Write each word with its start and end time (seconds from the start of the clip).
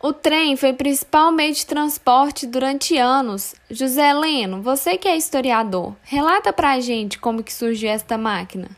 O 0.00 0.12
trem 0.12 0.56
foi 0.56 0.72
principal 0.72 1.32
meio 1.32 1.52
de 1.52 1.66
transporte 1.66 2.46
durante 2.46 2.96
anos. 2.96 3.56
José 3.68 4.12
Leno, 4.12 4.62
você 4.62 4.96
que 4.96 5.08
é 5.08 5.16
historiador, 5.16 5.96
relata 6.04 6.52
pra 6.52 6.78
gente 6.78 7.18
como 7.18 7.42
que 7.42 7.52
surgiu 7.52 7.90
esta 7.90 8.16
máquina. 8.16 8.68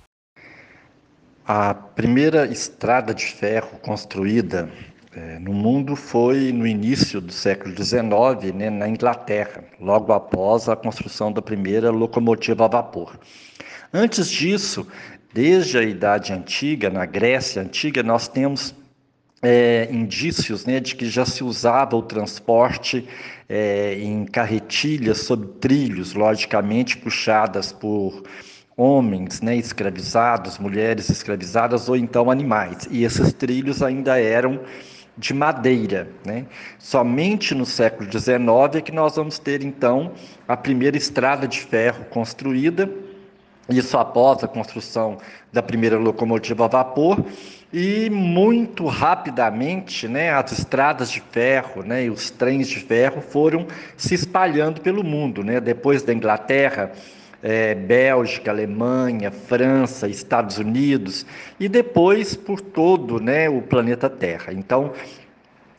A 1.47 1.75
primeira 1.75 2.47
estrada 2.47 3.13
de 3.13 3.27
ferro 3.27 3.79
construída 3.83 4.71
é, 5.15 5.39
no 5.39 5.53
mundo 5.53 5.95
foi 5.95 6.53
no 6.53 6.67
início 6.67 7.21
do 7.21 7.33
século 7.33 7.75
XIX, 7.77 8.55
né, 8.55 8.71
na 8.71 8.89
Inglaterra, 8.89 9.63
logo 9.79 10.15
após 10.15 10.71
a 10.71 10.77
construção 10.77 11.31
da 11.31 11.43
primeira 11.43 11.91
locomotiva 11.91 12.65
a 12.65 12.69
vapor. 12.69 13.19
Antes 13.93 14.31
disso, 14.31 14.87
desde 15.35 15.77
a 15.77 15.83
Idade 15.83 16.33
Antiga, 16.33 16.89
na 16.89 17.05
Grécia 17.05 17.61
Antiga, 17.61 18.03
nós 18.03 18.27
temos 18.27 18.75
é, 19.43 19.89
indícios 19.91 20.67
né, 20.67 20.81
de 20.81 20.95
que 20.95 21.09
já 21.09 21.25
se 21.25 21.43
usava 21.43 21.97
o 21.97 22.03
transporte 22.03 23.07
é, 23.49 23.95
em 23.95 24.25
carretilhas 24.25 25.19
sob 25.19 25.47
trilhos, 25.61 26.15
logicamente 26.15 26.99
puxadas 26.99 27.73
por 27.73 28.23
homens 28.77 29.41
né, 29.41 29.57
escravizados, 29.57 30.59
mulheres 30.59 31.09
escravizadas 31.09 31.89
ou 31.89 31.97
então 31.97 32.31
animais. 32.31 32.89
E 32.91 33.05
esses 33.05 33.33
trilhos 33.33 33.83
ainda 33.83 34.19
eram 34.19 34.61
de 35.17 35.35
madeira. 35.35 36.09
Né? 36.25 36.47
Somente 36.79 37.55
no 37.55 37.67
século 37.67 38.11
XIX 38.11 38.39
é 38.77 38.81
que 38.81 38.93
nós 38.93 39.17
vamos 39.17 39.39
ter 39.39 39.63
então 39.63 40.13
a 40.47 40.57
primeira 40.57 40.97
estrada 40.97 41.47
de 41.47 41.61
ferro 41.61 42.05
construída, 42.07 42.91
isso 43.69 43.97
após 43.97 44.43
a 44.43 44.49
construção 44.49 45.19
da 45.53 45.63
primeira 45.63 45.97
locomotiva 45.97 46.65
a 46.65 46.69
vapor 46.69 47.25
e 47.73 48.11
muito 48.11 48.87
rapidamente, 48.87 50.09
né, 50.09 50.31
as 50.31 50.53
estradas 50.53 51.11
de 51.11 51.21
ferro, 51.21 51.83
né, 51.85 52.05
e 52.05 52.11
os 52.11 52.31
trens 52.31 52.69
de 52.69 52.81
ferro 52.81 53.21
foram 53.21 53.67
se 53.97 54.15
espalhando 54.15 54.81
pelo 54.81 55.05
mundo, 55.05 55.45
né? 55.45 55.61
Depois 55.61 56.03
da 56.03 56.13
Inglaterra, 56.13 56.91
é, 57.43 57.75
Bélgica, 57.75 58.51
Alemanha, 58.51 59.31
França, 59.31 60.09
Estados 60.09 60.59
Unidos 60.59 61.25
e 61.59 61.69
depois 61.69 62.35
por 62.35 62.61
todo, 62.61 63.21
né, 63.21 63.49
o 63.49 63.63
planeta 63.63 64.11
Terra. 64.11 64.53
Então, 64.53 64.93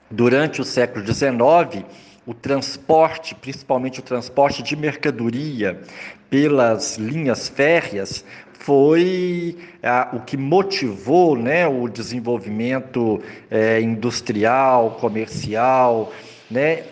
durante 0.10 0.62
o 0.62 0.64
século 0.64 1.06
XIX, 1.06 1.86
o 2.26 2.34
transporte, 2.34 3.34
principalmente 3.34 4.00
o 4.00 4.04
transporte 4.04 4.62
de 4.62 4.76
mercadoria 4.76 5.82
pelas 6.30 6.98
linhas 6.98 7.50
férreas, 7.50 8.24
foi 8.54 9.58
ah, 9.82 10.10
o 10.14 10.20
que 10.20 10.38
motivou 10.38 11.36
né, 11.36 11.68
o 11.68 11.88
desenvolvimento 11.88 13.22
eh, 13.50 13.82
industrial, 13.82 14.92
comercial. 15.00 16.12
Né? 16.50 16.84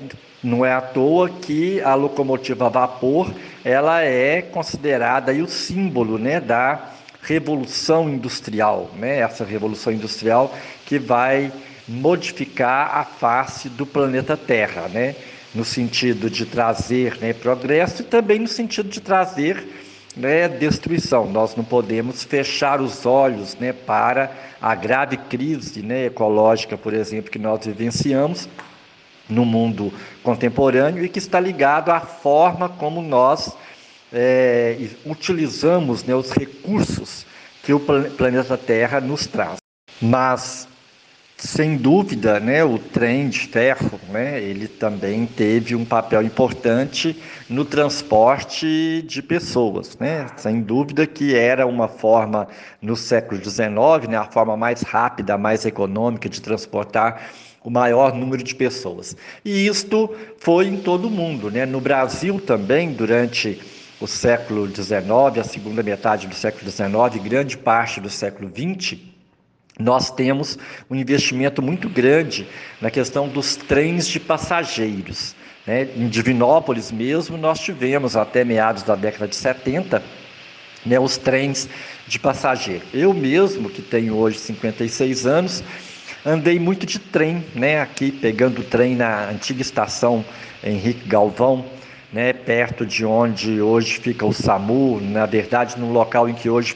Não 0.43 0.65
é 0.65 0.73
à 0.73 0.81
toa 0.81 1.29
que 1.29 1.79
a 1.81 1.93
locomotiva 1.93 2.65
a 2.65 2.69
vapor 2.69 3.31
ela 3.63 4.01
é 4.01 4.41
considerada 4.41 5.31
aí, 5.31 5.41
o 5.41 5.47
símbolo 5.47 6.17
né, 6.17 6.39
da 6.39 6.93
revolução 7.21 8.09
industrial, 8.09 8.89
né? 8.95 9.19
essa 9.19 9.43
revolução 9.43 9.93
industrial 9.93 10.51
que 10.85 10.97
vai 10.97 11.51
modificar 11.89 12.97
a 12.97 13.03
face 13.03 13.67
do 13.67 13.85
planeta 13.85 14.37
Terra, 14.37 14.87
né? 14.87 15.15
no 15.53 15.65
sentido 15.65 16.29
de 16.29 16.45
trazer 16.45 17.17
né, 17.19 17.33
progresso 17.33 18.03
e 18.03 18.05
também 18.05 18.39
no 18.39 18.47
sentido 18.47 18.87
de 18.87 19.01
trazer 19.01 19.67
né, 20.15 20.47
destruição. 20.47 21.29
Nós 21.29 21.55
não 21.55 21.63
podemos 21.63 22.23
fechar 22.23 22.79
os 22.79 23.05
olhos 23.05 23.55
né, 23.55 23.73
para 23.73 24.31
a 24.61 24.75
grave 24.75 25.17
crise 25.17 25.81
né, 25.81 26.05
ecológica, 26.05 26.77
por 26.77 26.93
exemplo, 26.93 27.31
que 27.31 27.39
nós 27.39 27.65
vivenciamos 27.65 28.47
no 29.27 29.43
mundo 29.43 29.91
contemporâneo 30.23 31.03
e 31.03 31.09
que 31.09 31.19
está 31.19 31.39
ligado 31.39 31.89
à 31.89 31.99
forma 31.99 32.69
como 32.69 33.01
nós 33.01 33.55
é, 34.13 34.77
utilizamos 35.05 36.03
né, 36.03 36.13
os 36.13 36.31
recursos 36.31 37.25
que 37.63 37.73
o 37.73 37.79
planeta 37.79 38.57
Terra 38.57 38.99
nos 38.99 39.25
traz. 39.25 39.57
Mas 40.01 40.68
sem 41.39 41.77
dúvida, 41.77 42.37
né, 42.37 42.65
o 42.65 42.77
trem 42.77 43.29
de 43.29 43.39
ferro, 43.39 43.97
né, 44.09 44.41
ele 44.41 44.67
também 44.67 45.25
teve 45.25 45.73
um 45.73 45.85
papel 45.85 46.21
importante 46.21 47.17
no 47.49 47.63
transporte 47.63 49.01
de 49.07 49.23
pessoas, 49.23 49.97
né? 49.97 50.27
Sem 50.35 50.61
dúvida 50.61 51.07
que 51.07 51.33
era 51.33 51.65
uma 51.65 51.87
forma 51.87 52.47
no 52.81 52.95
século 52.95 53.41
XIX, 53.41 54.09
né, 54.09 54.17
a 54.17 54.25
forma 54.25 54.57
mais 54.57 54.81
rápida, 54.81 55.37
mais 55.37 55.65
econômica 55.65 56.27
de 56.27 56.41
transportar 56.41 57.29
o 57.63 57.69
maior 57.69 58.13
número 58.13 58.43
de 58.43 58.53
pessoas. 58.53 59.15
E 59.43 59.65
isto 59.65 60.13
foi 60.39 60.67
em 60.67 60.77
todo 60.77 61.07
o 61.07 61.11
mundo, 61.11 61.49
né? 61.49 61.65
No 61.65 61.79
Brasil 61.79 62.39
também, 62.39 62.91
durante 62.91 63.61
o 63.99 64.07
século 64.07 64.67
XIX, 64.67 65.39
a 65.39 65.43
segunda 65.43 65.81
metade 65.81 66.27
do 66.27 66.35
século 66.35 66.69
XIX, 66.69 67.23
grande 67.23 67.57
parte 67.57 67.99
do 67.99 68.09
século 68.09 68.49
XX, 68.49 69.08
nós 69.79 70.11
temos 70.11 70.59
um 70.89 70.95
investimento 70.95 71.61
muito 71.61 71.87
grande 71.87 72.45
na 72.81 72.91
questão 72.91 73.27
dos 73.29 73.55
trens 73.55 74.07
de 74.07 74.19
passageiros. 74.19 75.33
Né? 75.65 75.87
Em 75.95 76.09
Divinópolis 76.09 76.91
mesmo, 76.91 77.37
nós 77.37 77.59
tivemos 77.61 78.17
até 78.17 78.43
meados 78.43 78.83
da 78.83 78.95
década 78.95 79.27
de 79.27 79.35
70 79.35 80.03
né, 80.85 80.99
os 80.99 81.17
trens 81.17 81.69
de 82.07 82.19
passageiro. 82.19 82.83
Eu 82.93 83.13
mesmo, 83.13 83.69
que 83.69 83.81
tenho 83.81 84.15
hoje 84.15 84.39
56 84.39 85.25
anos, 85.25 85.63
andei 86.25 86.59
muito 86.59 86.85
de 86.85 86.99
trem, 86.99 87.43
né, 87.55 87.81
aqui 87.81 88.11
pegando 88.11 88.59
o 88.59 88.63
trem 88.63 88.95
na 88.95 89.29
antiga 89.29 89.61
estação 89.61 90.23
Henrique 90.63 91.07
Galvão, 91.07 91.65
né, 92.11 92.33
perto 92.33 92.85
de 92.85 93.05
onde 93.05 93.61
hoje 93.61 93.99
fica 93.99 94.25
o 94.25 94.33
SAMU, 94.33 94.99
na 94.99 95.25
verdade, 95.25 95.79
no 95.79 95.91
local 95.91 96.27
em 96.27 96.33
que 96.33 96.49
hoje 96.49 96.75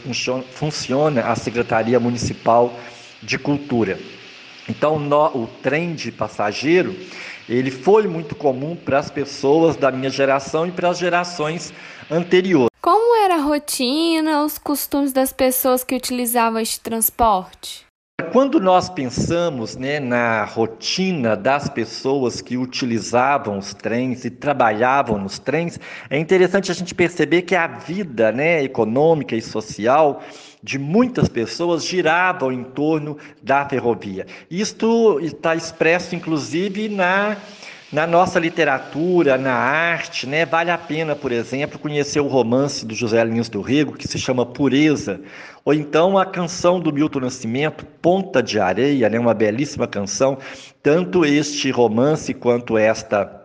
funciona 0.51 1.21
a 1.21 1.35
Secretaria 1.35 1.99
Municipal 1.99 2.73
de 3.21 3.37
Cultura. 3.39 3.97
Então, 4.69 4.99
no, 4.99 5.25
o 5.27 5.47
trem 5.61 5.93
de 5.93 6.11
passageiro, 6.11 6.95
ele 7.49 7.71
foi 7.71 8.07
muito 8.07 8.35
comum 8.35 8.75
para 8.75 8.99
as 8.99 9.09
pessoas 9.09 9.75
da 9.75 9.91
minha 9.91 10.09
geração 10.09 10.67
e 10.67 10.71
para 10.71 10.89
as 10.89 10.97
gerações 10.97 11.73
anteriores. 12.09 12.69
Como 12.81 13.15
era 13.23 13.35
a 13.35 13.41
rotina, 13.41 14.43
os 14.43 14.57
costumes 14.57 15.11
das 15.11 15.33
pessoas 15.33 15.83
que 15.83 15.95
utilizavam 15.95 16.59
este 16.59 16.79
transporte? 16.79 17.85
Quando 18.31 18.59
nós 18.59 18.89
pensamos 18.89 19.75
né, 19.75 19.99
na 19.99 20.43
rotina 20.45 21.35
das 21.35 21.69
pessoas 21.69 22.41
que 22.41 22.57
utilizavam 22.57 23.57
os 23.57 23.73
trens 23.73 24.23
e 24.25 24.29
trabalhavam 24.29 25.17
nos 25.17 25.39
trens, 25.39 25.79
é 26.09 26.17
interessante 26.17 26.71
a 26.71 26.75
gente 26.75 26.93
perceber 26.93 27.43
que 27.43 27.55
a 27.55 27.67
vida 27.67 28.31
né, 28.31 28.63
econômica 28.63 29.35
e 29.35 29.41
social 29.41 30.21
de 30.61 30.79
muitas 30.79 31.27
pessoas 31.27 31.85
giravam 31.85 32.51
em 32.51 32.63
torno 32.63 33.17
da 33.41 33.67
ferrovia. 33.67 34.25
Isto 34.49 35.19
está 35.19 35.55
expresso, 35.55 36.15
inclusive, 36.15 36.89
na 36.89 37.37
na 37.93 38.07
nossa 38.07 38.39
literatura, 38.39 39.37
na 39.37 39.53
arte, 39.53 40.25
né, 40.25 40.47
vale 40.47 40.71
a 40.71 40.77
pena, 40.79 41.15
por 41.15 41.31
exemplo, 41.31 41.77
conhecer 41.77 42.19
o 42.19 42.27
romance 42.27 42.83
do 42.83 42.95
José 42.95 43.23
Lins 43.23 43.49
do 43.49 43.61
Rego, 43.61 43.93
que 43.93 44.07
se 44.07 44.17
chama 44.17 44.47
Pureza, 44.47 45.21
ou 45.63 45.75
então 45.75 46.17
a 46.17 46.25
canção 46.25 46.79
do 46.79 46.91
Milton 46.91 47.19
Nascimento, 47.19 47.85
Ponta 48.01 48.41
de 48.41 48.59
Areia, 48.59 49.07
né, 49.09 49.19
uma 49.19 49.35
belíssima 49.35 49.87
canção, 49.87 50.39
tanto 50.81 51.23
este 51.23 51.69
romance 51.69 52.33
quanto 52.33 52.79
esta 52.79 53.42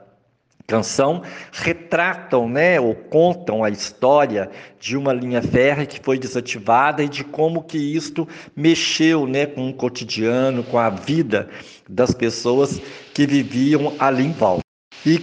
canção 0.68 1.22
retratam, 1.50 2.46
né, 2.46 2.78
ou 2.78 2.94
contam 2.94 3.64
a 3.64 3.70
história 3.70 4.50
de 4.78 4.98
uma 4.98 5.14
linha 5.14 5.40
férrea 5.40 5.86
que 5.86 5.98
foi 5.98 6.18
desativada 6.18 7.02
e 7.02 7.08
de 7.08 7.24
como 7.24 7.62
que 7.62 7.78
isto 7.78 8.28
mexeu, 8.54 9.26
né, 9.26 9.46
com 9.46 9.70
o 9.70 9.72
cotidiano, 9.72 10.62
com 10.62 10.78
a 10.78 10.90
vida 10.90 11.48
das 11.88 12.12
pessoas 12.12 12.78
que 13.14 13.26
viviam 13.26 13.94
ali 13.98 14.26
em 14.26 14.32
volta. 14.32 14.60
E 15.06 15.22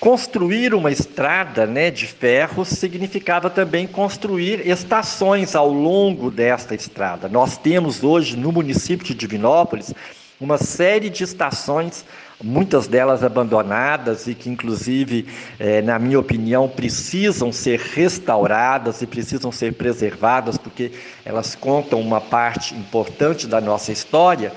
construir 0.00 0.72
uma 0.72 0.90
estrada, 0.90 1.66
né, 1.66 1.90
de 1.90 2.06
ferro 2.06 2.64
significava 2.64 3.50
também 3.50 3.86
construir 3.86 4.66
estações 4.66 5.54
ao 5.54 5.70
longo 5.70 6.30
desta 6.30 6.74
estrada. 6.74 7.28
Nós 7.28 7.58
temos 7.58 8.02
hoje 8.02 8.34
no 8.34 8.50
município 8.50 9.04
de 9.04 9.14
Divinópolis 9.14 9.92
uma 10.40 10.56
série 10.56 11.10
de 11.10 11.22
estações 11.22 12.02
muitas 12.42 12.86
delas 12.86 13.24
abandonadas 13.24 14.26
e 14.26 14.34
que, 14.34 14.50
inclusive, 14.50 15.26
é, 15.58 15.80
na 15.82 15.98
minha 15.98 16.18
opinião, 16.18 16.68
precisam 16.68 17.50
ser 17.50 17.78
restauradas 17.78 19.00
e 19.02 19.06
precisam 19.06 19.50
ser 19.50 19.74
preservadas, 19.74 20.58
porque 20.58 20.92
elas 21.24 21.54
contam 21.54 22.00
uma 22.00 22.20
parte 22.20 22.74
importante 22.74 23.46
da 23.46 23.60
nossa 23.60 23.92
história. 23.92 24.52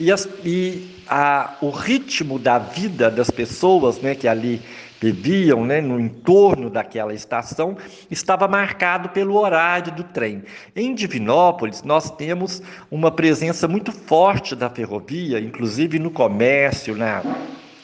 E, 0.00 0.10
as, 0.10 0.28
e 0.44 0.88
a, 1.06 1.54
o 1.60 1.70
ritmo 1.70 2.38
da 2.38 2.58
vida 2.58 3.10
das 3.10 3.30
pessoas 3.30 3.98
né, 3.98 4.14
que 4.14 4.26
ali 4.26 4.60
viviam 5.02 5.64
né, 5.64 5.80
no 5.80 5.98
entorno 5.98 6.70
daquela 6.70 7.12
estação 7.12 7.76
estava 8.08 8.46
marcado 8.46 9.08
pelo 9.08 9.36
horário 9.36 9.92
do 9.92 10.04
trem. 10.04 10.44
Em 10.76 10.94
Divinópolis, 10.94 11.82
nós 11.82 12.08
temos 12.08 12.62
uma 12.88 13.10
presença 13.10 13.66
muito 13.66 13.90
forte 13.90 14.54
da 14.54 14.70
ferrovia, 14.70 15.40
inclusive 15.40 15.98
no 15.98 16.10
comércio, 16.10 16.96
na, 16.96 17.20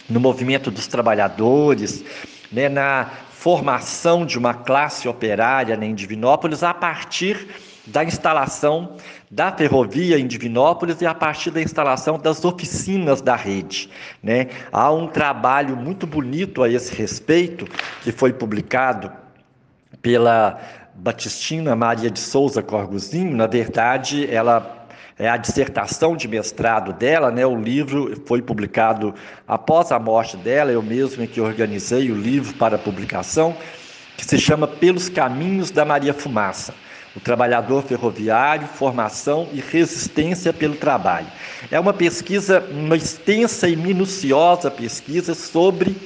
no 0.08 0.20
movimento 0.20 0.70
dos 0.70 0.86
trabalhadores, 0.86 2.04
né, 2.52 2.68
na 2.68 3.10
formação 3.32 4.24
de 4.24 4.38
uma 4.38 4.54
classe 4.54 5.08
operária 5.08 5.76
né, 5.76 5.86
em 5.86 5.94
Divinópolis 5.94 6.62
a 6.62 6.72
partir 6.72 7.48
da 7.88 8.04
instalação 8.04 8.96
da 9.30 9.52
ferrovia 9.52 10.18
em 10.18 10.26
Divinópolis 10.26 11.00
e 11.00 11.06
a 11.06 11.14
partir 11.14 11.50
da 11.50 11.60
instalação 11.60 12.18
das 12.18 12.44
oficinas 12.44 13.20
da 13.20 13.36
rede. 13.36 13.90
Né? 14.22 14.48
Há 14.72 14.90
um 14.92 15.06
trabalho 15.06 15.76
muito 15.76 16.06
bonito 16.06 16.62
a 16.62 16.68
esse 16.68 16.94
respeito, 16.94 17.66
que 18.02 18.12
foi 18.12 18.32
publicado 18.32 19.10
pela 20.00 20.58
Batistina 20.94 21.74
Maria 21.74 22.10
de 22.10 22.20
Souza 22.20 22.62
Corguzinho. 22.62 23.36
Na 23.36 23.46
verdade, 23.46 24.28
ela 24.30 24.86
é 25.18 25.28
a 25.28 25.36
dissertação 25.36 26.16
de 26.16 26.28
mestrado 26.28 26.92
dela, 26.92 27.30
né? 27.30 27.44
O 27.44 27.60
livro 27.60 28.22
foi 28.26 28.40
publicado 28.40 29.12
após 29.48 29.90
a 29.90 29.98
morte 29.98 30.36
dela, 30.36 30.70
eu 30.70 30.82
mesmo 30.82 31.24
é 31.24 31.26
que 31.26 31.40
organizei 31.40 32.10
o 32.12 32.14
livro 32.14 32.54
para 32.54 32.78
publicação, 32.78 33.56
que 34.16 34.24
se 34.24 34.38
chama 34.38 34.68
Pelos 34.68 35.08
Caminhos 35.08 35.72
da 35.72 35.84
Maria 35.84 36.14
Fumaça 36.14 36.72
o 37.18 37.20
trabalhador 37.20 37.82
ferroviário, 37.82 38.68
formação 38.68 39.48
e 39.52 39.60
resistência 39.60 40.52
pelo 40.52 40.76
trabalho. 40.76 41.26
É 41.68 41.78
uma 41.78 41.92
pesquisa, 41.92 42.64
uma 42.70 42.96
extensa 42.96 43.68
e 43.68 43.74
minuciosa 43.74 44.70
pesquisa 44.70 45.34
sobre 45.34 45.96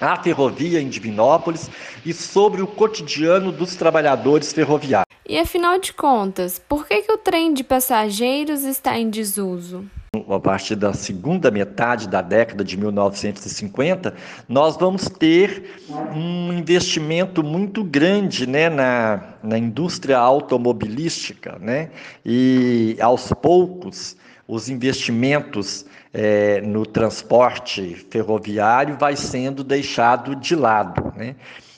a 0.00 0.16
ferrovia 0.16 0.80
em 0.80 0.88
Divinópolis 0.88 1.70
e 2.06 2.14
sobre 2.14 2.62
o 2.62 2.66
cotidiano 2.66 3.52
dos 3.52 3.76
trabalhadores 3.76 4.50
ferroviários. 4.50 5.04
E 5.28 5.38
afinal 5.38 5.78
de 5.78 5.92
contas, 5.92 6.58
por 6.58 6.88
que, 6.88 7.02
que 7.02 7.12
o 7.12 7.18
trem 7.18 7.52
de 7.52 7.62
passageiros 7.62 8.64
está 8.64 8.98
em 8.98 9.10
desuso? 9.10 9.84
A 10.28 10.40
partir 10.40 10.74
da 10.74 10.92
segunda 10.92 11.52
metade 11.52 12.08
da 12.08 12.20
década 12.20 12.64
de 12.64 12.76
1950, 12.76 14.12
nós 14.48 14.76
vamos 14.76 15.04
ter 15.04 15.80
um 16.12 16.52
investimento 16.52 17.44
muito 17.44 17.84
grande 17.84 18.44
né, 18.44 18.68
na, 18.68 19.22
na 19.40 19.56
indústria 19.56 20.18
automobilística, 20.18 21.56
né? 21.60 21.90
e 22.26 22.96
aos 23.00 23.32
poucos 23.32 24.16
os 24.48 24.68
investimentos 24.68 25.86
é, 26.12 26.60
no 26.60 26.84
transporte 26.84 27.94
ferroviário 28.10 28.96
vai 28.98 29.14
sendo 29.14 29.62
deixado 29.62 30.34
de 30.34 30.56
lado. 30.56 31.12
Né? 31.16 31.36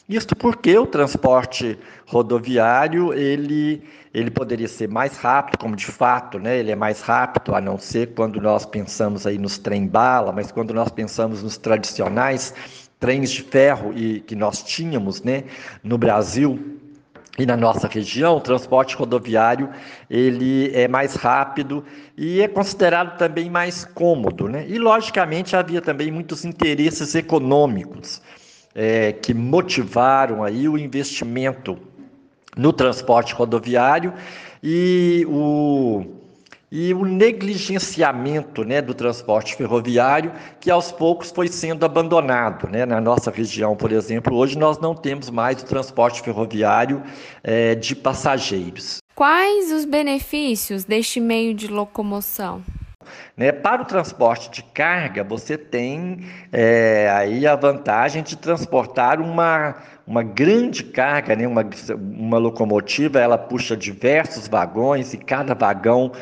Isso 0.09 0.35
porque 0.37 0.77
o 0.77 0.87
transporte 0.87 1.79
rodoviário 2.07 3.15
ele, 3.15 3.83
ele 4.13 4.31
poderia 4.31 4.69
ser 4.69 4.89
mais 4.89 5.17
rápido, 5.17 5.59
como 5.59 5.77
de 5.77 5.87
fato, 5.87 6.39
né? 6.39 6.59
Ele 6.59 6.73
é 6.73 6.77
mais 6.77 7.01
rápido, 7.01 7.55
a 7.55 7.61
não 7.61 7.79
ser 7.79 8.09
quando 8.15 8.41
nós 8.41 8.67
pensamos 8.67 9.27
aí 9.27 9.39
nos 9.39 9.59
trem-bala, 9.59 10.33
mas 10.33 10.51
quando 10.51 10.75
nós 10.75 10.91
pensamos 10.91 11.43
nos 11.43 11.57
tradicionais 11.57 12.53
trens 12.99 13.33
de 13.33 13.43
ferro 13.43 13.93
e 13.97 14.21
que 14.21 14.37
nós 14.37 14.63
tínhamos, 14.63 15.23
né, 15.23 15.43
no 15.83 15.99
Brasil 15.99 16.79
e 17.37 17.45
na 17.45 17.57
nossa 17.57 17.89
região, 17.89 18.37
o 18.37 18.41
transporte 18.41 18.95
rodoviário 18.95 19.69
ele 20.09 20.71
é 20.73 20.87
mais 20.87 21.17
rápido 21.17 21.85
e 22.17 22.41
é 22.41 22.47
considerado 22.47 23.19
também 23.19 23.51
mais 23.51 23.85
cômodo, 23.85 24.49
né? 24.49 24.65
E 24.69 24.79
logicamente 24.79 25.57
havia 25.57 25.81
também 25.81 26.13
muitos 26.13 26.45
interesses 26.45 27.15
econômicos 27.15 28.21
é, 28.75 29.13
que 29.13 29.35
motivaram 29.35 30.43
aí 30.43 30.69
o 30.69 30.79
investimento 30.79 31.79
no 32.57 32.73
transporte 32.73 33.35
rodoviário 33.35 34.13
e 34.63 35.27
o, 35.29 36.05
e 36.71 36.95
o 36.95 37.05
negligenciamento 37.05 38.65
né, 38.65 38.81
do 38.81 38.95
transporte 38.95 39.57
ferroviário, 39.57 40.33
que 40.61 40.71
aos 40.71 40.93
poucos 40.93 41.31
foi 41.31 41.49
sendo 41.49 41.85
abandonado. 41.85 42.69
Né? 42.69 42.87
Na 42.87 43.01
nossa 43.01 43.31
região, 43.31 43.77
por 43.77 43.93
exemplo, 43.93 44.37
hoje 44.37 44.59
nós 44.59 44.79
não 44.79 44.95
temos 44.95 45.31
mais 45.31 45.63
o 45.63 45.67
transporte 45.67 46.23
ferroviário 46.23 47.03
é, 47.43 47.75
de 47.75 47.95
passageiros. 47.95 48.99
Quais 49.15 49.71
os 49.71 49.85
benefícios 49.85 50.85
deste 50.85 51.21
meio 51.21 51.55
de 51.55 51.69
locomoção? 51.69 52.63
Né? 53.37 53.53
Para 53.53 53.82
o 53.82 53.85
transporte 53.85 54.50
de 54.50 54.62
carga, 54.62 55.25
você 55.25 55.56
tem 55.56 56.26
é, 56.53 57.11
aí 57.14 57.47
a 57.47 57.56
vantagem 57.56 58.23
de 58.23 58.37
transportar 58.37 59.20
uma, 59.20 59.75
uma 60.06 60.23
grande 60.23 60.85
carga, 60.85 61.35
né? 61.35 61.47
uma, 61.47 61.64
uma 61.97 62.38
locomotiva, 62.38 63.20
ela 63.20 63.38
puxa 63.38 63.76
diversos 63.76 64.49
vagões 64.49 65.14
e 65.14 65.19
cada 65.19 65.55
vagão 65.55 66.12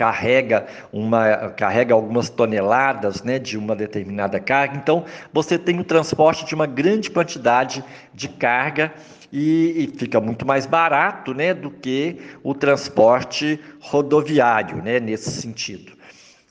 carrega 0.00 0.66
uma 0.90 1.50
carrega 1.50 1.92
algumas 1.92 2.30
toneladas 2.30 3.22
né, 3.22 3.38
de 3.38 3.58
uma 3.58 3.76
determinada 3.76 4.40
carga. 4.40 4.78
Então, 4.78 5.04
você 5.30 5.58
tem 5.58 5.78
o 5.78 5.84
transporte 5.84 6.46
de 6.46 6.54
uma 6.54 6.66
grande 6.66 7.10
quantidade 7.10 7.84
de 8.14 8.26
carga 8.26 8.94
e, 9.30 9.84
e, 9.84 9.98
fica 9.98 10.18
muito 10.18 10.46
mais 10.46 10.64
barato 10.64 11.34
né, 11.34 11.52
do 11.52 11.70
que 11.70 12.16
o 12.42 12.54
transporte 12.54 13.60
rodoviário, 13.78 14.82
né, 14.82 14.98
nesse 14.98 15.30
sentido. 15.30 15.92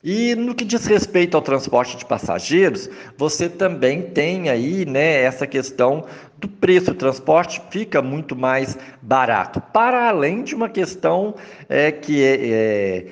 E 0.02 0.34
no 0.34 0.54
que 0.54 0.64
diz 0.64 0.86
respeito 0.86 1.36
ao 1.36 1.42
transporte 1.42 1.96
de 1.96 2.06
passageiros, 2.06 2.88
você 3.18 3.50
também 3.50 4.00
tem 4.00 4.48
aí 4.48 4.86
né, 4.86 5.22
essa 5.22 5.46
questão 5.46 6.06
do 6.38 6.48
preço. 6.48 6.92
O 6.92 6.94
transporte 6.94 7.60
fica 7.70 8.00
muito 8.00 8.34
mais 8.34 8.78
barato, 9.02 9.60
para 9.60 10.08
além 10.08 10.42
de 10.42 10.54
uma 10.54 10.70
questão 10.70 11.34
é, 11.68 11.92
que, 11.92 12.22
é, 12.22 12.48
é, 12.48 13.06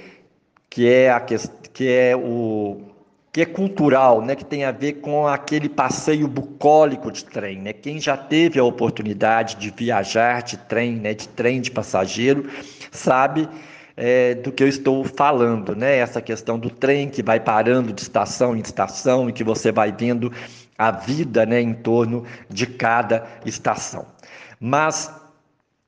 que, 0.70 0.88
é 0.88 1.10
a, 1.10 1.20
que 1.20 1.88
é 1.88 2.16
o 2.16 2.80
que 3.30 3.42
é 3.42 3.46
cultural, 3.46 4.22
né, 4.22 4.34
que 4.34 4.44
tem 4.44 4.64
a 4.64 4.72
ver 4.72 4.94
com 4.94 5.28
aquele 5.28 5.68
passeio 5.68 6.26
bucólico 6.26 7.12
de 7.12 7.24
trem, 7.24 7.60
né? 7.60 7.74
Quem 7.74 8.00
já 8.00 8.16
teve 8.16 8.58
a 8.58 8.64
oportunidade 8.64 9.56
de 9.56 9.70
viajar 9.70 10.42
de 10.42 10.56
trem, 10.56 10.96
né, 10.96 11.12
de 11.12 11.28
trem 11.28 11.60
de 11.60 11.70
passageiro, 11.70 12.48
sabe 12.90 13.46
é, 14.00 14.36
do 14.36 14.52
que 14.52 14.62
eu 14.62 14.68
estou 14.68 15.02
falando, 15.04 15.74
né? 15.74 15.96
Essa 15.96 16.22
questão 16.22 16.56
do 16.56 16.70
trem 16.70 17.10
que 17.10 17.20
vai 17.20 17.40
parando 17.40 17.92
de 17.92 18.00
estação 18.00 18.56
em 18.56 18.60
estação 18.60 19.28
e 19.28 19.32
que 19.32 19.42
você 19.42 19.72
vai 19.72 19.90
vendo 19.90 20.32
a 20.78 20.92
vida, 20.92 21.44
né, 21.44 21.60
em 21.60 21.74
torno 21.74 22.24
de 22.48 22.64
cada 22.64 23.26
estação. 23.44 24.06
Mas 24.60 25.12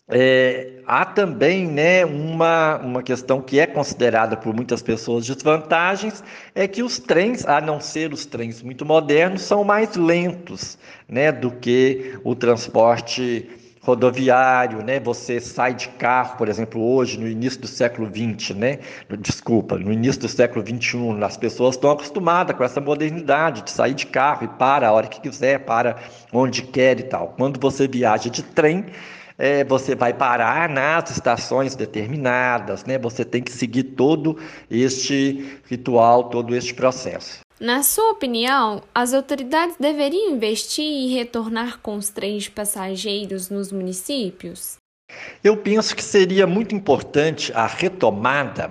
é, 0.09 0.81
há 0.85 1.05
também 1.05 1.69
né, 1.69 2.05
uma, 2.05 2.79
uma 2.79 3.01
questão 3.01 3.41
que 3.41 3.61
é 3.61 3.67
considerada 3.69 4.37
por 4.37 4.53
muitas 4.53 4.83
pessoas 4.83 5.25
desvantagens, 5.25 6.25
é 6.53 6.67
que 6.67 6.83
os 6.83 6.99
trens, 6.99 7.47
a 7.47 7.61
não 7.61 7.79
ser 7.81 8.13
os 8.13 8.27
trens 8.27 8.61
muito 8.61 8.85
modernos, 8.85 9.43
são 9.43 9.63
mais 9.63 9.95
lentos 9.95 10.77
né, 11.09 11.31
do 11.31 11.53
que 11.53 12.19
o 12.25 12.35
transporte 12.35 13.49
rodoviário, 13.81 14.83
né? 14.83 15.01
Você 15.01 15.41
sai 15.41 15.75
de 15.75 15.89
carro, 15.89 16.37
por 16.37 16.49
exemplo, 16.49 16.83
hoje, 16.83 17.19
no 17.19 17.27
início 17.27 17.61
do 17.61 17.67
século 17.67 18.09
XX, 18.09 18.51
né? 18.55 18.79
Desculpa, 19.19 19.79
no 19.79 19.93
início 19.93 20.21
do 20.21 20.29
século 20.29 20.65
XXI, 20.65 21.25
as 21.25 21.37
pessoas 21.37 21.75
estão 21.75 21.91
acostumadas 21.91 22.55
com 22.57 22.63
essa 22.63 22.81
modernidade 22.81 23.63
de 23.63 23.71
sair 23.71 23.95
de 23.95 24.07
carro 24.07 24.45
e 24.45 24.49
para 24.49 24.89
a 24.89 24.93
hora 24.93 25.07
que 25.07 25.21
quiser, 25.21 25.61
para 25.61 25.97
onde 26.33 26.63
quer 26.63 27.01
e 27.01 27.05
tal. 27.05 27.35
Quando 27.37 27.59
você 27.59 27.89
viaja 27.89 28.29
de 28.29 28.43
trem, 28.43 28.87
é, 29.39 29.65
você 29.65 29.95
vai 29.95 30.13
parar 30.13 30.69
nas 30.69 31.11
estações 31.11 31.75
determinadas, 31.75 32.85
né? 32.85 32.99
Você 32.99 33.25
tem 33.25 33.43
que 33.43 33.51
seguir 33.51 33.85
todo 33.85 34.37
este 34.71 35.59
ritual, 35.67 36.25
todo 36.25 36.55
este 36.55 36.75
processo. 36.75 37.41
Na 37.61 37.83
sua 37.83 38.13
opinião, 38.13 38.83
as 38.95 39.13
autoridades 39.13 39.77
deveriam 39.79 40.31
investir 40.31 40.83
e 40.83 41.15
retornar 41.15 41.79
com 41.81 41.95
os 41.95 42.09
trens 42.09 42.49
passageiros 42.49 43.51
nos 43.51 43.71
municípios? 43.71 44.79
Eu 45.45 45.59
penso 45.59 45.95
que 45.95 46.03
seria 46.03 46.47
muito 46.47 46.75
importante 46.75 47.53
a 47.53 47.67
retomada 47.67 48.71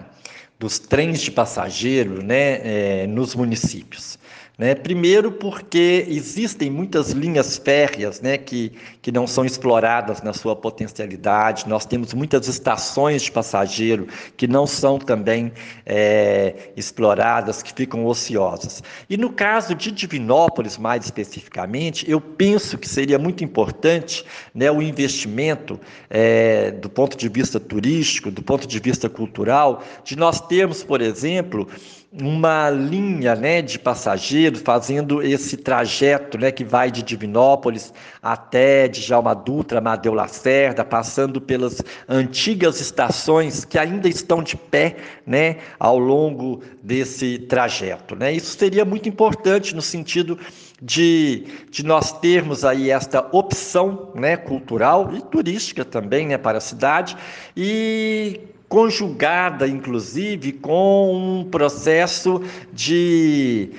dos 0.57 0.79
trens 0.79 1.21
de 1.21 1.31
passageiro 1.31 2.21
né, 2.23 3.03
é, 3.03 3.07
nos 3.07 3.35
municípios. 3.35 4.17
Né? 4.59 4.75
Primeiro, 4.75 5.31
porque 5.31 6.05
existem 6.09 6.69
muitas 6.69 7.11
linhas 7.11 7.57
férreas 7.57 8.19
né, 8.19 8.37
que, 8.37 8.73
que 9.01 9.09
não 9.09 9.25
são 9.25 9.45
exploradas 9.45 10.21
na 10.21 10.33
sua 10.33 10.53
potencialidade, 10.53 11.65
nós 11.65 11.85
temos 11.85 12.13
muitas 12.13 12.49
estações 12.49 13.21
de 13.21 13.31
passageiro 13.31 14.09
que 14.35 14.47
não 14.49 14.67
são 14.67 14.99
também 14.99 15.53
é, 15.85 16.71
exploradas, 16.75 17.63
que 17.63 17.73
ficam 17.73 18.05
ociosas. 18.05 18.83
E 19.09 19.15
no 19.15 19.31
caso 19.31 19.73
de 19.73 19.93
Divinópolis, 19.93 20.77
mais 20.77 21.05
especificamente, 21.05 22.09
eu 22.11 22.19
penso 22.19 22.77
que 22.77 22.89
seria 22.89 23.17
muito 23.17 23.45
importante 23.45 24.25
né, 24.53 24.69
o 24.69 24.81
investimento 24.81 25.79
é, 26.09 26.71
do 26.71 26.89
ponto 26.89 27.15
de 27.15 27.29
vista 27.29 27.61
turístico, 27.61 28.29
do 28.29 28.43
ponto 28.43 28.67
de 28.67 28.79
vista 28.79 29.07
cultural, 29.07 29.81
de 30.03 30.17
nós 30.17 30.41
termos, 30.41 30.83
por 30.83 30.99
exemplo, 30.99 31.65
uma 32.11 32.71
linha 32.71 33.35
né, 33.35 33.61
de 33.61 33.77
passageiros 33.77 34.61
fazendo 34.61 35.21
esse 35.21 35.55
trajeto 35.55 36.39
né, 36.39 36.51
que 36.51 36.63
vai 36.63 36.89
de 36.89 37.03
Divinópolis 37.03 37.93
até 38.21 38.87
Djalma 38.87 39.35
Dutra, 39.35 39.77
Amadeu 39.77 40.13
Lacerda, 40.13 40.83
passando 40.83 41.39
pelas 41.39 41.83
antigas 42.07 42.81
estações 42.81 43.63
que 43.63 43.77
ainda 43.77 44.09
estão 44.09 44.41
de 44.41 44.57
pé 44.57 44.95
né, 45.25 45.57
ao 45.79 45.99
longo 45.99 46.63
desse 46.81 47.37
trajeto. 47.37 48.15
Né? 48.15 48.33
Isso 48.33 48.57
seria 48.57 48.83
muito 48.83 49.07
importante 49.07 49.75
no 49.75 49.81
sentido 49.81 50.39
de, 50.81 51.45
de 51.69 51.85
nós 51.85 52.11
termos 52.11 52.65
aí 52.65 52.89
esta 52.89 53.27
opção 53.31 54.11
né, 54.15 54.35
cultural 54.35 55.13
e 55.13 55.21
turística 55.21 55.85
também 55.85 56.25
né, 56.25 56.39
para 56.39 56.57
a 56.57 56.61
cidade 56.61 57.15
e 57.55 58.39
conjugada, 58.69 59.67
inclusive, 59.67 60.53
com 60.53 61.39
um 61.41 61.43
processo 61.43 62.41
de, 62.71 63.71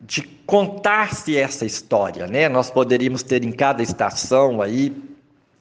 de 0.00 0.22
contar-se 0.46 1.36
essa 1.36 1.66
história. 1.66 2.28
Né? 2.28 2.48
Nós 2.48 2.70
poderíamos 2.70 3.24
ter 3.24 3.44
em 3.44 3.50
cada 3.50 3.82
estação 3.82 4.62
aí 4.62 4.96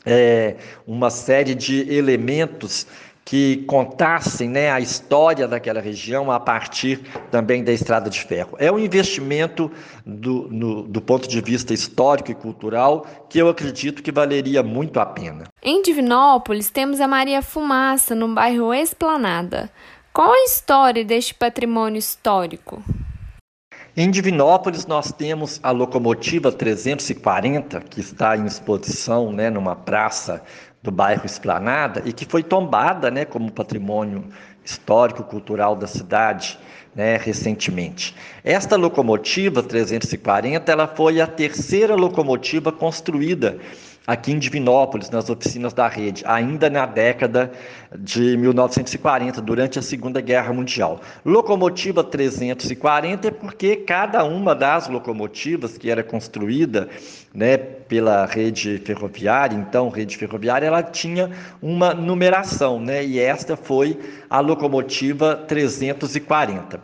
é, 0.06 0.56
uma 0.86 1.10
série 1.10 1.56
de 1.56 1.92
elementos 1.92 2.86
que 3.26 3.66
contassem 3.66 4.48
né, 4.48 4.72
a 4.72 4.80
história 4.80 5.48
daquela 5.48 5.82
região 5.82 6.32
a 6.32 6.40
partir 6.40 7.02
também 7.32 7.64
da 7.64 7.72
estrada 7.72 8.08
de 8.08 8.24
ferro. 8.24 8.56
É 8.60 8.72
um 8.72 8.78
investimento 8.78 9.72
do, 10.06 10.48
no, 10.52 10.84
do 10.84 11.02
ponto 11.02 11.28
de 11.28 11.42
vista 11.42 11.74
histórico 11.74 12.30
e 12.30 12.36
cultural 12.36 13.08
que 13.28 13.40
eu 13.40 13.50
acredito 13.50 14.04
que 14.04 14.12
valeria 14.12 14.62
muito 14.62 15.00
a 15.00 15.06
pena. 15.08 15.46
Em 15.62 15.82
Divinópolis 15.82 16.70
temos 16.70 17.02
a 17.02 17.08
Maria 17.08 17.42
Fumaça, 17.42 18.14
no 18.14 18.32
bairro 18.32 18.72
Esplanada. 18.72 19.72
Qual 20.14 20.32
a 20.32 20.44
história 20.44 21.04
deste 21.04 21.34
patrimônio 21.34 21.98
histórico? 21.98 22.82
Em 23.98 24.12
Divinópolis, 24.12 24.86
nós 24.86 25.14
temos 25.14 25.58
a 25.64 25.72
locomotiva 25.72 26.52
340, 26.52 27.80
que 27.80 28.02
está 28.02 28.36
em 28.36 28.46
exposição 28.46 29.32
né, 29.32 29.50
numa 29.50 29.74
praça 29.74 30.44
do 30.84 30.92
bairro 30.92 31.26
Esplanada 31.26 32.02
e 32.04 32.12
que 32.12 32.26
foi 32.26 32.44
tombada 32.44 33.10
né, 33.10 33.24
como 33.24 33.50
patrimônio 33.50 34.26
histórico 34.66 35.24
cultural 35.24 35.78
da 35.78 35.88
cidade 35.88 36.60
né, 36.94 37.16
recentemente. 37.16 38.14
Esta 38.44 38.76
locomotiva 38.76 39.64
340 39.64 40.70
ela 40.70 40.88
foi 40.88 41.22
a 41.22 41.28
terceira 41.28 41.96
locomotiva 41.96 42.74
construída 42.74 43.58
aqui 44.06 44.32
em 44.32 44.40
Divinópolis, 44.40 45.10
nas 45.10 45.30
oficinas 45.30 45.74
da 45.74 45.88
rede, 45.88 46.24
ainda 46.26 46.70
na 46.70 46.86
década 46.86 47.52
de 47.98 48.38
1940, 48.38 49.42
durante 49.42 49.80
a 49.80 49.82
Segunda 49.82 50.22
Guerra 50.22 50.54
Mundial. 50.54 51.02
Locomotiva 51.26 52.04
340 52.04 53.28
é 53.28 53.32
porque 53.32 53.78
cada 53.78 54.24
uma 54.24 54.54
das 54.54 54.88
locomotivas 54.88 55.78
que 55.78 55.90
era 55.90 56.04
construída 56.04 56.88
né, 57.34 57.58
pela 57.58 58.26
rede 58.26 58.78
ferroviária, 58.80 59.56
então 59.56 59.90
rede 59.90 60.18
ferroviária, 60.18 60.68
ela 60.68 60.84
tinha 60.84 61.32
uma 61.62 61.94
numeração, 61.94 62.80
né, 62.80 63.04
e 63.04 63.20
esta 63.20 63.58
foi 63.58 64.00
a 64.30 64.40
locomotiva 64.40 65.36
340. 65.36 66.80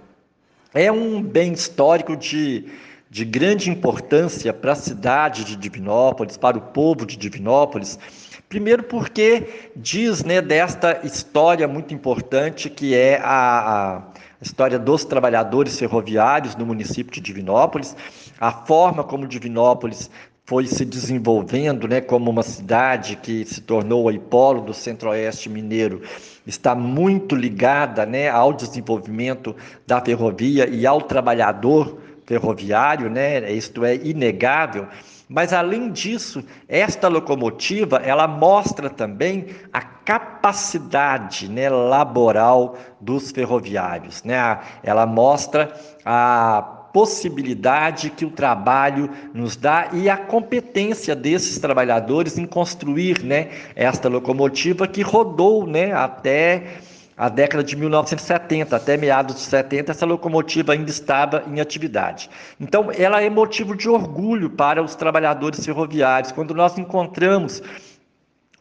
É 0.73 0.91
um 0.91 1.21
bem 1.21 1.51
histórico 1.51 2.15
de 2.15 2.65
de 3.11 3.25
grande 3.25 3.69
importância 3.69 4.53
para 4.53 4.71
a 4.71 4.75
cidade 4.75 5.43
de 5.43 5.57
Divinópolis, 5.57 6.37
para 6.37 6.57
o 6.57 6.61
povo 6.61 7.05
de 7.05 7.17
Divinópolis. 7.17 7.99
Primeiro, 8.47 8.83
porque 8.83 9.69
diz 9.75 10.23
né, 10.23 10.41
desta 10.41 11.01
história 11.03 11.67
muito 11.67 11.93
importante 11.93 12.69
que 12.69 12.95
é 12.95 13.19
a, 13.21 13.97
a 13.97 14.01
história 14.41 14.79
dos 14.79 15.03
trabalhadores 15.03 15.77
ferroviários 15.77 16.55
no 16.55 16.65
município 16.65 17.11
de 17.11 17.19
Divinópolis, 17.19 17.97
a 18.39 18.49
forma 18.49 19.03
como 19.03 19.27
Divinópolis 19.27 20.09
foi 20.45 20.65
se 20.65 20.85
desenvolvendo 20.85 21.89
né, 21.89 21.99
como 21.99 22.31
uma 22.31 22.43
cidade 22.43 23.17
que 23.17 23.43
se 23.43 23.59
tornou 23.59 24.09
o 24.09 24.19
polo 24.19 24.61
do 24.61 24.73
centro-oeste 24.73 25.49
mineiro, 25.49 26.01
está 26.47 26.73
muito 26.73 27.35
ligada 27.35 28.05
né, 28.05 28.29
ao 28.29 28.53
desenvolvimento 28.53 29.53
da 29.85 29.99
ferrovia 29.99 30.67
e 30.69 30.87
ao 30.87 31.01
trabalhador 31.01 31.97
ferroviário, 32.31 33.09
né? 33.09 33.51
Isto 33.51 33.83
é 33.83 33.95
inegável. 33.95 34.87
Mas 35.27 35.51
além 35.51 35.91
disso, 35.91 36.43
esta 36.67 37.09
locomotiva 37.09 37.97
ela 37.97 38.25
mostra 38.25 38.89
também 38.89 39.47
a 39.73 39.81
capacidade 39.81 41.49
né, 41.49 41.69
laboral 41.69 42.77
dos 43.01 43.31
ferroviários, 43.31 44.23
né? 44.23 44.59
Ela 44.81 45.05
mostra 45.05 45.73
a 46.05 46.61
possibilidade 46.93 48.09
que 48.09 48.25
o 48.25 48.31
trabalho 48.31 49.09
nos 49.33 49.55
dá 49.55 49.89
e 49.93 50.09
a 50.09 50.17
competência 50.17 51.15
desses 51.15 51.57
trabalhadores 51.59 52.37
em 52.37 52.45
construir, 52.45 53.23
né, 53.23 53.47
esta 53.77 54.09
locomotiva 54.09 54.85
que 54.85 55.01
rodou, 55.01 55.65
né, 55.65 55.93
até 55.93 56.81
a 57.17 57.29
década 57.29 57.63
de 57.63 57.75
1970, 57.75 58.75
até 58.75 58.97
meados 58.97 59.35
de 59.35 59.41
70, 59.41 59.91
essa 59.91 60.05
locomotiva 60.05 60.73
ainda 60.73 60.89
estava 60.89 61.43
em 61.47 61.59
atividade. 61.59 62.29
Então, 62.59 62.89
ela 62.97 63.21
é 63.21 63.29
motivo 63.29 63.75
de 63.75 63.89
orgulho 63.89 64.49
para 64.49 64.81
os 64.81 64.95
trabalhadores 64.95 65.63
ferroviários. 65.65 66.31
Quando 66.31 66.53
nós 66.53 66.77
encontramos 66.77 67.61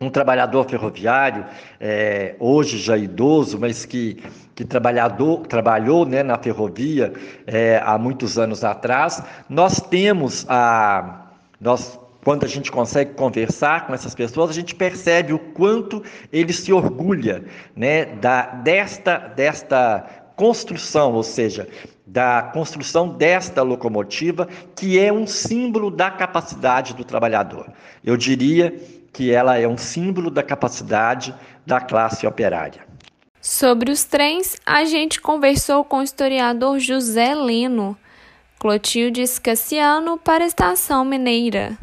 um 0.01 0.09
trabalhador 0.09 0.65
ferroviário, 0.65 1.45
é, 1.79 2.35
hoje 2.41 2.79
já 2.79 2.97
idoso, 2.97 3.59
mas 3.59 3.85
que, 3.85 4.23
que 4.55 4.65
trabalhador, 4.65 5.47
trabalhou 5.47 6.07
né, 6.07 6.23
na 6.23 6.39
ferrovia 6.39 7.13
é, 7.47 7.83
há 7.85 7.99
muitos 7.99 8.39
anos 8.39 8.65
atrás, 8.65 9.23
nós 9.49 9.79
temos 9.81 10.47
a. 10.49 11.27
Nós 11.61 12.00
quando 12.25 12.45
a 12.45 12.49
gente 12.49 12.71
consegue 12.71 13.15
conversar 13.15 13.87
com 13.87 13.95
essas 13.95 14.15
pessoas, 14.15 14.51
a 14.51 14.55
gente 14.55 14.75
percebe 14.75 15.33
o 15.33 15.39
quanto 15.39 16.03
ele 16.33 16.53
se 16.53 16.73
orgulha 16.73 17.45
né, 17.75 18.05
da, 18.05 18.43
desta, 18.43 19.19
desta 19.19 20.07
construção, 20.37 21.13
ou 21.13 21.23
seja, 21.23 21.69
da 22.07 22.43
construção 22.53 23.09
desta 23.09 23.63
locomotiva, 23.63 24.49
que 24.75 24.99
é 24.99 25.13
um 25.13 25.27
símbolo 25.27 25.91
da 25.91 26.11
capacidade 26.11 26.95
do 26.95 27.05
trabalhador. 27.05 27.73
Eu 28.05 28.17
diria 28.17 28.75
que 29.13 29.31
ela 29.31 29.59
é 29.59 29.67
um 29.67 29.77
símbolo 29.77 30.31
da 30.31 30.43
capacidade 30.43 31.35
da 31.67 31.81
classe 31.81 32.27
operária. 32.27 32.85
Sobre 33.41 33.91
os 33.91 34.05
trens, 34.05 34.57
a 34.67 34.85
gente 34.85 35.21
conversou 35.21 35.85
com 35.85 35.99
o 35.99 36.03
historiador 36.03 36.79
José 36.79 37.35
Leno, 37.35 37.97
Clotilde 38.59 39.23
Escassiano, 39.23 40.19
para 40.19 40.45
a 40.45 40.47
Estação 40.47 41.05
Mineira. 41.05 41.79